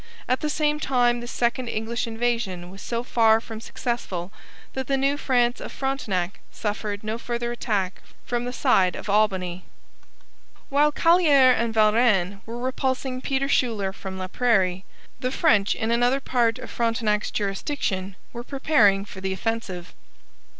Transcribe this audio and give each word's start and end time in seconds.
At 0.27 0.39
the 0.39 0.49
same 0.49 0.79
time, 0.79 1.19
this 1.19 1.29
second 1.29 1.67
English 1.67 2.07
invasion 2.07 2.71
was 2.71 2.81
so 2.81 3.03
far 3.03 3.39
from 3.39 3.61
successful 3.61 4.33
that 4.73 4.87
the 4.87 4.97
New 4.97 5.15
France 5.15 5.61
of 5.61 5.71
Frontenac 5.71 6.39
suffered 6.49 7.03
no 7.03 7.19
further 7.19 7.51
attack 7.51 8.01
from 8.25 8.43
the 8.45 8.51
side 8.51 8.95
of 8.95 9.11
Albany. 9.11 9.63
While 10.69 10.91
Callieres 10.91 11.55
and 11.55 11.71
Valrennes 11.71 12.41
were 12.47 12.57
repulsing 12.57 13.21
Peter 13.21 13.47
Schuyler 13.47 13.93
from 13.93 14.17
Laprairie, 14.17 14.85
the 15.19 15.29
French 15.29 15.75
in 15.75 15.91
another 15.91 16.19
part 16.19 16.57
of 16.57 16.71
Frontenac's 16.71 17.29
jurisdiction 17.29 18.15
were 18.33 18.43
preparing 18.43 19.05
for 19.05 19.21
the 19.21 19.33
offensive. 19.33 19.93